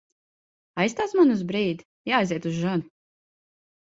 [0.83, 1.85] Aizstāsi mani uz brīdi?
[2.11, 2.89] Jāaiziet uz žani.